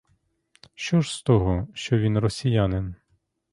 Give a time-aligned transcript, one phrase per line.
[0.75, 2.95] Що ж з того, що він росіянин?